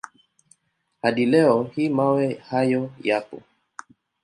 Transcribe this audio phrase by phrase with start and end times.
[1.01, 3.41] Hadi leo hii mawe hayo yapo.